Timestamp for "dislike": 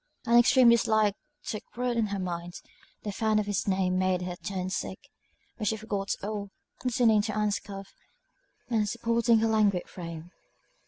0.69-1.13